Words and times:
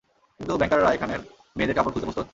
কিন্তু 0.39 0.53
ব্যাংকাররা 0.57 0.89
এখানের 0.93 1.21
মেয়েদের 1.55 1.75
কাপড় 1.77 1.93
খুলতে 1.93 2.07
প্রস্তুত? 2.07 2.27